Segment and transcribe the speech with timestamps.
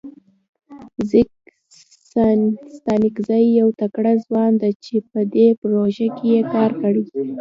[1.09, 1.29] ځیګ
[2.75, 7.03] ستانکزی یو تکړه ځوان ده چه په دې پروژه کې یې کار کړی.